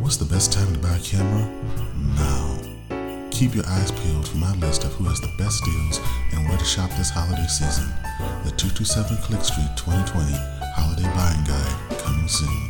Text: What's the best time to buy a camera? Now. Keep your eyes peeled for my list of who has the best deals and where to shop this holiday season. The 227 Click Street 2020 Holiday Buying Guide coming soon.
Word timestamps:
What's 0.00 0.16
the 0.16 0.24
best 0.24 0.52
time 0.52 0.72
to 0.72 0.78
buy 0.80 0.96
a 0.96 1.00
camera? 1.00 1.48
Now. 2.16 2.58
Keep 3.30 3.54
your 3.56 3.66
eyes 3.66 3.90
peeled 3.90 4.28
for 4.28 4.36
my 4.36 4.54
list 4.56 4.84
of 4.84 4.92
who 4.92 5.04
has 5.04 5.20
the 5.20 5.32
best 5.38 5.64
deals 5.64 6.00
and 6.32 6.48
where 6.48 6.56
to 6.56 6.64
shop 6.64 6.90
this 6.90 7.10
holiday 7.10 7.46
season. 7.46 7.88
The 8.44 8.52
227 8.56 9.16
Click 9.18 9.42
Street 9.42 9.70
2020 9.76 10.32
Holiday 10.76 11.08
Buying 11.16 11.44
Guide 11.44 11.98
coming 11.98 12.28
soon. 12.28 12.63